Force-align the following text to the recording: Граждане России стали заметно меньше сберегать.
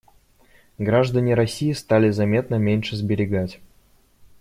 Граждане 0.79 1.35
России 1.35 1.73
стали 1.73 2.09
заметно 2.09 2.55
меньше 2.55 2.95
сберегать. 2.95 3.59